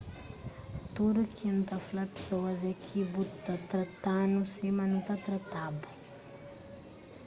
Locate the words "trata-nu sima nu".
3.69-4.99